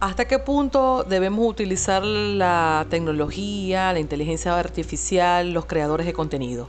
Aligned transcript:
¿Hasta 0.00 0.26
qué 0.28 0.38
punto 0.38 1.02
debemos 1.02 1.44
utilizar 1.44 2.04
la 2.04 2.86
tecnología, 2.88 3.92
la 3.92 3.98
inteligencia 3.98 4.56
artificial, 4.56 5.50
los 5.50 5.66
creadores 5.66 6.06
de 6.06 6.12
contenido? 6.12 6.68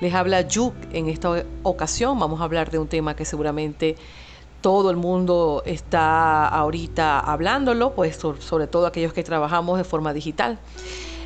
Les 0.00 0.14
habla 0.14 0.40
Yuk 0.40 0.72
en 0.94 1.10
esta 1.10 1.44
ocasión. 1.64 2.18
Vamos 2.18 2.40
a 2.40 2.44
hablar 2.44 2.70
de 2.70 2.78
un 2.78 2.88
tema 2.88 3.14
que 3.14 3.26
seguramente 3.26 3.96
todo 4.62 4.90
el 4.90 4.96
mundo 4.96 5.62
está 5.66 6.48
ahorita 6.48 7.20
hablándolo, 7.20 7.94
pues 7.94 8.16
sobre 8.16 8.66
todo 8.66 8.86
aquellos 8.86 9.12
que 9.12 9.22
trabajamos 9.22 9.76
de 9.76 9.84
forma 9.84 10.14
digital. 10.14 10.58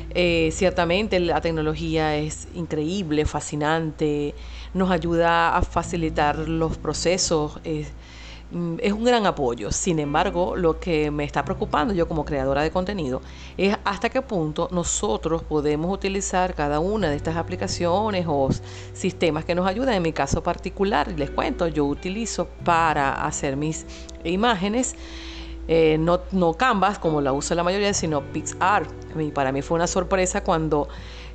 Eh, 0.09 0.49
ciertamente 0.51 1.17
la 1.21 1.39
tecnología 1.39 2.17
es 2.17 2.49
increíble, 2.55 3.25
fascinante, 3.25 4.35
nos 4.73 4.91
ayuda 4.91 5.55
a 5.55 5.61
facilitar 5.61 6.37
los 6.39 6.77
procesos. 6.77 7.61
Es 8.79 8.93
un 8.93 9.03
gran 9.03 9.25
apoyo. 9.25 9.71
Sin 9.71 9.99
embargo, 9.99 10.55
lo 10.55 10.79
que 10.79 11.11
me 11.11 11.23
está 11.23 11.43
preocupando 11.43 11.93
yo 11.93 12.07
como 12.07 12.23
creadora 12.23 12.61
de 12.61 12.71
contenido 12.71 13.21
es 13.57 13.75
hasta 13.83 14.09
qué 14.09 14.21
punto 14.21 14.69
nosotros 14.71 15.43
podemos 15.43 15.93
utilizar 15.93 16.53
cada 16.55 16.79
una 16.79 17.09
de 17.09 17.15
estas 17.15 17.35
aplicaciones 17.35 18.25
o 18.27 18.49
sistemas 18.93 19.45
que 19.45 19.55
nos 19.55 19.67
ayudan. 19.67 19.95
En 19.95 20.03
mi 20.03 20.13
caso 20.13 20.41
particular, 20.41 21.11
les 21.17 21.29
cuento, 21.29 21.67
yo 21.67 21.85
utilizo 21.85 22.47
para 22.63 23.25
hacer 23.25 23.57
mis 23.57 23.85
imágenes. 24.23 24.95
Eh, 25.67 25.97
no, 25.99 26.21
no 26.31 26.53
Canvas 26.53 26.97
como 26.97 27.19
la 27.19 27.33
usa 27.33 27.55
la 27.55 27.63
mayoría, 27.63 27.93
sino 27.93 28.21
PixArt. 28.21 28.89
Para 29.33 29.51
mí 29.51 29.61
fue 29.61 29.75
una 29.75 29.87
sorpresa 29.87 30.43
cuando 30.43 30.87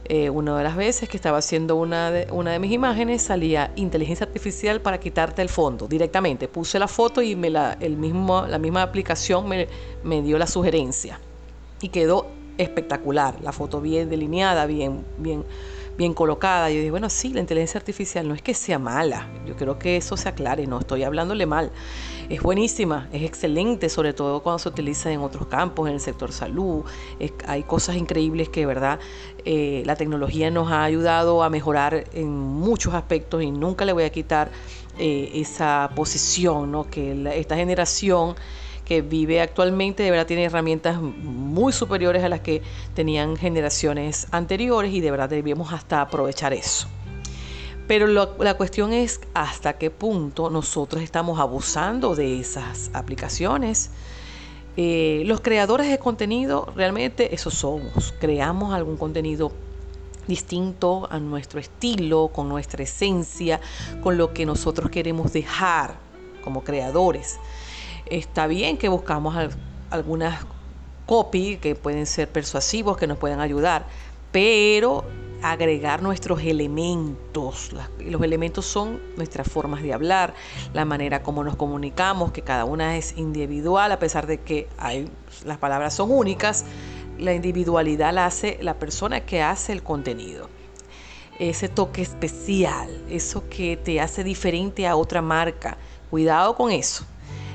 eh, 0.04 0.30
una 0.30 0.58
de 0.58 0.64
las 0.64 0.76
veces 0.76 1.08
que 1.08 1.16
estaba 1.16 1.38
haciendo 1.38 1.76
una 1.76 2.10
de, 2.10 2.30
una 2.32 2.52
de 2.52 2.58
mis 2.58 2.72
imágenes 2.72 3.22
salía 3.22 3.72
inteligencia 3.76 4.26
artificial 4.26 4.80
para 4.80 4.98
quitarte 4.98 5.42
el 5.42 5.48
fondo 5.48 5.86
directamente. 5.86 6.48
Puse 6.48 6.78
la 6.78 6.88
foto 6.88 7.22
y 7.22 7.36
me 7.36 7.50
la, 7.50 7.76
el 7.80 7.96
mismo, 7.96 8.46
la 8.46 8.58
misma 8.58 8.82
aplicación 8.82 9.48
me, 9.48 9.68
me 10.02 10.22
dio 10.22 10.38
la 10.38 10.46
sugerencia 10.46 11.20
y 11.80 11.88
quedó 11.88 12.26
espectacular. 12.58 13.36
La 13.42 13.52
foto 13.52 13.80
bien 13.80 14.10
delineada, 14.10 14.66
bien, 14.66 15.04
bien 15.18 15.44
bien 15.96 16.14
colocada. 16.14 16.70
Yo 16.70 16.76
dije, 16.76 16.90
bueno, 16.90 17.10
sí, 17.10 17.32
la 17.32 17.40
inteligencia 17.40 17.78
artificial 17.78 18.26
no 18.28 18.34
es 18.34 18.42
que 18.42 18.54
sea 18.54 18.78
mala, 18.78 19.28
yo 19.46 19.56
creo 19.56 19.78
que 19.78 19.96
eso 19.96 20.16
se 20.16 20.28
aclare, 20.28 20.66
no 20.66 20.78
estoy 20.78 21.02
hablándole 21.02 21.46
mal. 21.46 21.70
Es 22.28 22.40
buenísima, 22.40 23.08
es 23.12 23.22
excelente, 23.22 23.88
sobre 23.88 24.14
todo 24.14 24.42
cuando 24.42 24.58
se 24.58 24.68
utiliza 24.68 25.10
en 25.12 25.20
otros 25.20 25.46
campos, 25.48 25.88
en 25.88 25.94
el 25.94 26.00
sector 26.00 26.32
salud. 26.32 26.84
hay 27.46 27.62
cosas 27.64 27.96
increíbles 27.96 28.48
que, 28.48 28.64
¿verdad? 28.64 29.00
Eh, 29.44 29.82
la 29.86 29.96
tecnología 29.96 30.50
nos 30.50 30.70
ha 30.70 30.84
ayudado 30.84 31.42
a 31.42 31.50
mejorar 31.50 32.04
en 32.12 32.30
muchos 32.30 32.94
aspectos 32.94 33.42
y 33.42 33.50
nunca 33.50 33.84
le 33.84 33.92
voy 33.92 34.04
a 34.04 34.10
quitar 34.10 34.50
eh, 34.98 35.30
esa 35.34 35.90
posición, 35.94 36.70
¿no? 36.70 36.88
Que 36.88 37.12
esta 37.36 37.56
generación 37.56 38.36
vive 39.00 39.40
actualmente 39.40 40.02
de 40.02 40.10
verdad 40.10 40.26
tiene 40.26 40.44
herramientas 40.44 41.00
muy 41.00 41.72
superiores 41.72 42.22
a 42.22 42.28
las 42.28 42.40
que 42.40 42.60
tenían 42.94 43.36
generaciones 43.36 44.26
anteriores 44.30 44.92
y 44.92 45.00
de 45.00 45.10
verdad 45.10 45.30
debemos 45.30 45.72
hasta 45.72 46.02
aprovechar 46.02 46.52
eso. 46.52 46.88
Pero 47.88 48.06
la 48.06 48.54
cuestión 48.54 48.92
es 48.92 49.20
hasta 49.34 49.74
qué 49.74 49.90
punto 49.90 50.50
nosotros 50.50 51.02
estamos 51.02 51.40
abusando 51.40 52.14
de 52.14 52.38
esas 52.40 52.90
aplicaciones. 52.92 53.90
Eh, 54.76 55.24
los 55.26 55.40
creadores 55.40 55.88
de 55.88 55.98
contenido, 55.98 56.72
realmente 56.74 57.34
eso 57.34 57.50
somos. 57.50 58.14
Creamos 58.18 58.72
algún 58.72 58.96
contenido 58.96 59.52
distinto 60.26 61.08
a 61.10 61.18
nuestro 61.18 61.60
estilo, 61.60 62.28
con 62.28 62.48
nuestra 62.48 62.82
esencia, 62.84 63.60
con 64.02 64.16
lo 64.16 64.32
que 64.32 64.46
nosotros 64.46 64.90
queremos 64.90 65.32
dejar 65.32 65.96
como 66.42 66.64
creadores. 66.64 67.38
Está 68.06 68.46
bien 68.46 68.76
que 68.78 68.88
buscamos 68.88 69.36
algunas 69.90 70.44
copy 71.06 71.56
que 71.56 71.74
pueden 71.74 72.06
ser 72.06 72.28
persuasivos, 72.28 72.96
que 72.96 73.06
nos 73.06 73.18
pueden 73.18 73.40
ayudar, 73.40 73.86
pero 74.30 75.04
agregar 75.42 76.02
nuestros 76.02 76.40
elementos. 76.42 77.70
Los 77.98 78.22
elementos 78.22 78.64
son 78.64 79.00
nuestras 79.16 79.48
formas 79.48 79.82
de 79.82 79.92
hablar, 79.92 80.34
la 80.72 80.84
manera 80.84 81.22
como 81.22 81.42
nos 81.44 81.56
comunicamos, 81.56 82.32
que 82.32 82.42
cada 82.42 82.64
una 82.64 82.96
es 82.96 83.16
individual, 83.18 83.92
a 83.92 83.98
pesar 83.98 84.26
de 84.26 84.40
que 84.40 84.68
hay, 84.78 85.10
las 85.44 85.58
palabras 85.58 85.94
son 85.94 86.10
únicas, 86.10 86.64
la 87.18 87.34
individualidad 87.34 88.12
la 88.14 88.26
hace 88.26 88.58
la 88.62 88.74
persona 88.74 89.20
que 89.20 89.42
hace 89.42 89.72
el 89.72 89.82
contenido. 89.82 90.48
Ese 91.38 91.68
toque 91.68 92.02
especial, 92.02 92.88
eso 93.10 93.48
que 93.48 93.76
te 93.76 94.00
hace 94.00 94.22
diferente 94.22 94.86
a 94.86 94.96
otra 94.96 95.22
marca. 95.22 95.76
Cuidado 96.10 96.54
con 96.54 96.70
eso. 96.70 97.04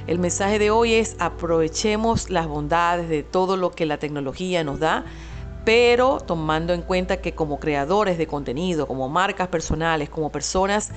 El 0.07 0.19
mensaje 0.19 0.57
de 0.57 0.72
hoy 0.72 0.94
es 0.94 1.18
aprovechemos 1.19 2.29
las 2.29 2.47
bondades 2.47 3.09
de 3.09 3.23
todo 3.23 3.57
lo 3.57 3.72
que 3.72 3.85
la 3.85 3.97
tecnología 3.97 4.63
nos 4.63 4.79
da, 4.79 5.03
pero 5.66 6.19
tomando 6.22 6.73
en 6.73 6.81
cuenta 6.81 7.18
que 7.18 7.35
como 7.35 7.59
creadores 7.59 8.17
de 8.17 8.25
contenido, 8.25 8.88
como 8.88 9.09
marcas 9.09 9.50
personales, 9.50 10.09
como 10.09 10.31
personas 10.31 10.91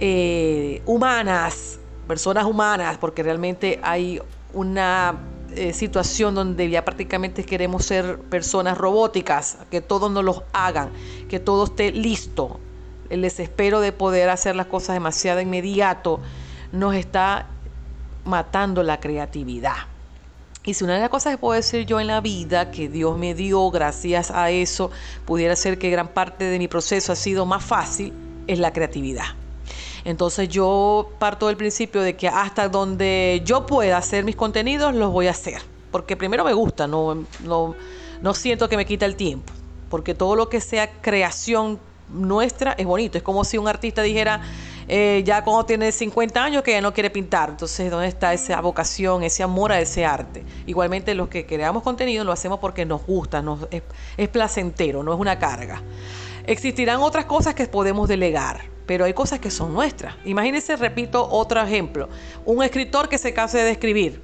eh, 0.00 0.82
humanas, 0.86 1.78
personas 2.08 2.46
humanas, 2.46 2.98
porque 2.98 3.22
realmente 3.22 3.78
hay 3.80 4.20
una 4.52 5.20
eh, 5.54 5.72
situación 5.72 6.34
donde 6.34 6.68
ya 6.68 6.84
prácticamente 6.84 7.44
queremos 7.44 7.84
ser 7.84 8.18
personas 8.18 8.76
robóticas, 8.76 9.58
que 9.70 9.80
todos 9.80 10.10
nos 10.10 10.24
los 10.24 10.42
hagan, 10.52 10.90
que 11.28 11.38
todo 11.38 11.66
esté 11.66 11.92
listo. 11.92 12.58
El 13.08 13.22
desespero 13.22 13.80
de 13.80 13.92
poder 13.92 14.30
hacer 14.30 14.56
las 14.56 14.66
cosas 14.66 14.94
demasiado 14.94 15.40
inmediato 15.40 16.18
nos 16.72 16.96
está 16.96 17.46
matando 18.28 18.82
la 18.82 19.00
creatividad. 19.00 19.76
Y 20.64 20.74
si 20.74 20.84
una 20.84 20.94
de 20.94 21.00
las 21.00 21.08
cosas 21.08 21.32
que 21.32 21.38
puedo 21.38 21.54
decir 21.54 21.86
yo 21.86 21.98
en 21.98 22.06
la 22.06 22.20
vida, 22.20 22.70
que 22.70 22.88
Dios 22.88 23.16
me 23.16 23.34
dio 23.34 23.70
gracias 23.70 24.30
a 24.30 24.50
eso, 24.50 24.90
pudiera 25.24 25.56
ser 25.56 25.78
que 25.78 25.88
gran 25.88 26.08
parte 26.08 26.44
de 26.44 26.58
mi 26.58 26.68
proceso 26.68 27.12
ha 27.12 27.16
sido 27.16 27.46
más 27.46 27.64
fácil, 27.64 28.12
es 28.46 28.58
la 28.58 28.72
creatividad. 28.72 29.24
Entonces 30.04 30.48
yo 30.48 31.10
parto 31.18 31.46
del 31.46 31.56
principio 31.56 32.02
de 32.02 32.16
que 32.16 32.28
hasta 32.28 32.68
donde 32.68 33.42
yo 33.44 33.66
pueda 33.66 33.96
hacer 33.96 34.24
mis 34.24 34.36
contenidos, 34.36 34.94
los 34.94 35.10
voy 35.10 35.26
a 35.26 35.30
hacer. 35.30 35.62
Porque 35.90 36.16
primero 36.16 36.44
me 36.44 36.52
gusta, 36.52 36.86
no, 36.86 37.24
no, 37.44 37.74
no 38.20 38.34
siento 38.34 38.68
que 38.68 38.76
me 38.76 38.84
quita 38.84 39.06
el 39.06 39.16
tiempo. 39.16 39.52
Porque 39.88 40.14
todo 40.14 40.36
lo 40.36 40.48
que 40.48 40.60
sea 40.60 40.90
creación 41.00 41.78
nuestra 42.12 42.72
es 42.72 42.86
bonito. 42.86 43.18
Es 43.18 43.24
como 43.24 43.44
si 43.44 43.58
un 43.58 43.68
artista 43.68 44.02
dijera, 44.02 44.42
eh, 44.90 45.22
ya 45.24 45.44
cuando 45.44 45.66
tiene 45.66 45.92
50 45.92 46.42
años 46.42 46.62
que 46.62 46.70
ya 46.72 46.80
no 46.80 46.94
quiere 46.94 47.10
pintar. 47.10 47.50
Entonces, 47.50 47.90
¿dónde 47.90 48.08
está 48.08 48.32
esa 48.32 48.58
vocación, 48.62 49.22
ese 49.22 49.42
amor 49.42 49.70
a 49.70 49.80
ese 49.80 50.06
arte? 50.06 50.44
Igualmente, 50.66 51.14
los 51.14 51.28
que 51.28 51.44
creamos 51.44 51.82
contenido 51.82 52.24
lo 52.24 52.32
hacemos 52.32 52.58
porque 52.58 52.86
nos 52.86 53.04
gusta, 53.04 53.44
es, 54.16 54.28
placentero, 54.28 55.02
no 55.02 55.12
es 55.12 55.20
una 55.20 55.38
carga. 55.38 55.82
Existirán 56.46 57.00
otras 57.00 57.26
cosas 57.26 57.54
que 57.54 57.66
podemos 57.66 58.08
delegar, 58.08 58.62
pero 58.86 59.04
hay 59.04 59.12
cosas 59.12 59.38
que 59.40 59.50
son 59.50 59.74
nuestras. 59.74 60.14
Imagínense, 60.24 60.74
repito, 60.76 61.28
otro 61.30 61.60
ejemplo. 61.60 62.08
Un 62.46 62.62
escritor 62.62 63.10
que 63.10 63.18
se 63.18 63.34
case 63.34 63.58
de 63.58 63.70
escribir 63.70 64.22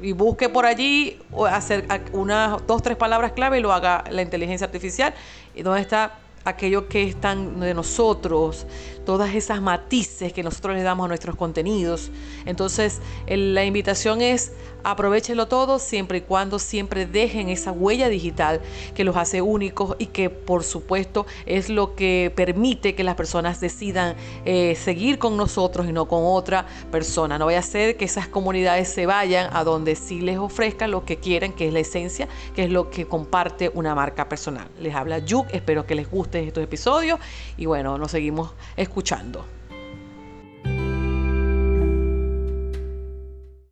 y 0.00 0.12
busque 0.12 0.48
por 0.48 0.66
allí 0.66 1.18
hacer 1.50 1.84
unas 2.12 2.64
dos, 2.66 2.82
tres 2.82 2.96
palabras 2.96 3.32
clave 3.32 3.58
y 3.58 3.62
lo 3.62 3.72
haga 3.72 4.04
la 4.10 4.22
inteligencia 4.22 4.66
artificial. 4.66 5.12
¿Y 5.56 5.62
dónde 5.62 5.80
está 5.80 6.18
aquello 6.46 6.88
que 6.88 7.02
están 7.02 7.60
de 7.60 7.74
nosotros, 7.74 8.66
todas 9.04 9.34
esas 9.34 9.60
matices 9.60 10.32
que 10.32 10.42
nosotros 10.42 10.76
le 10.76 10.82
damos 10.82 11.04
a 11.04 11.08
nuestros 11.08 11.36
contenidos. 11.36 12.10
Entonces, 12.46 13.00
la 13.26 13.64
invitación 13.64 14.22
es 14.22 14.52
aprovechenlo 14.84 15.48
todo 15.48 15.80
siempre 15.80 16.18
y 16.18 16.20
cuando 16.20 16.60
siempre 16.60 17.06
dejen 17.06 17.48
esa 17.48 17.72
huella 17.72 18.08
digital 18.08 18.60
que 18.94 19.02
los 19.02 19.16
hace 19.16 19.42
únicos 19.42 19.96
y 19.98 20.06
que 20.06 20.30
por 20.30 20.62
supuesto 20.62 21.26
es 21.44 21.68
lo 21.68 21.96
que 21.96 22.32
permite 22.36 22.94
que 22.94 23.02
las 23.02 23.16
personas 23.16 23.60
decidan 23.60 24.14
eh, 24.44 24.76
seguir 24.76 25.18
con 25.18 25.36
nosotros 25.36 25.88
y 25.88 25.92
no 25.92 26.06
con 26.06 26.22
otra 26.24 26.66
persona. 26.92 27.36
No 27.36 27.46
vaya 27.46 27.58
a 27.58 27.62
ser 27.62 27.96
que 27.96 28.04
esas 28.04 28.28
comunidades 28.28 28.88
se 28.88 29.06
vayan 29.06 29.50
a 29.52 29.64
donde 29.64 29.96
sí 29.96 30.20
les 30.20 30.38
ofrezcan 30.38 30.92
lo 30.92 31.04
que 31.04 31.16
quieren, 31.16 31.52
que 31.52 31.66
es 31.66 31.72
la 31.72 31.80
esencia, 31.80 32.28
que 32.54 32.64
es 32.64 32.70
lo 32.70 32.88
que 32.88 33.06
comparte 33.06 33.72
una 33.74 33.94
marca 33.96 34.28
personal. 34.28 34.68
Les 34.80 34.94
habla 34.94 35.18
Yuk, 35.18 35.48
espero 35.50 35.84
que 35.84 35.96
les 35.96 36.08
gusten 36.08 36.35
estos 36.44 36.62
episodios 36.62 37.18
y 37.56 37.66
bueno, 37.66 37.98
nos 37.98 38.10
seguimos 38.10 38.52
escuchando. 38.76 39.55